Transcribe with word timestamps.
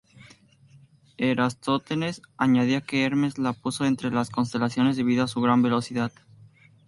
Eratóstenes 1.19 2.23
añadía 2.35 2.81
que 2.81 3.05
Hermes 3.05 3.37
la 3.37 3.53
puso 3.53 3.85
entre 3.85 4.09
las 4.09 4.31
constelaciones 4.31 4.97
debido 4.97 5.25
a 5.25 5.27
su 5.27 5.41
gran 5.41 5.61
velocidad. 5.61 6.11